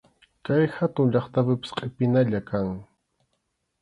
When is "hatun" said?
0.75-1.07